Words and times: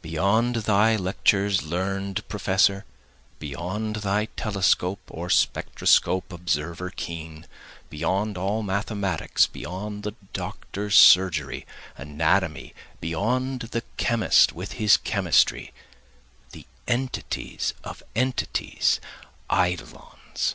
Beyond 0.00 0.56
thy 0.64 0.96
lectures 0.96 1.62
learn'd 1.62 2.26
professor, 2.26 2.86
Beyond 3.38 3.96
thy 3.96 4.24
telescope 4.34 5.02
or 5.10 5.28
spectroscope 5.28 6.32
observer 6.32 6.88
keen, 6.88 7.46
beyond 7.90 8.38
all 8.38 8.62
mathematics, 8.62 9.46
Beyond 9.46 10.04
the 10.04 10.14
doctor's 10.32 10.94
surgery, 10.96 11.66
anatomy, 11.98 12.72
beyond 12.98 13.60
the 13.72 13.82
chemist 13.98 14.54
with 14.54 14.72
his 14.80 14.96
chemistry, 14.96 15.74
The 16.52 16.64
entities 16.88 17.74
of 17.84 18.02
entities, 18.16 19.00
eidolons. 19.50 20.54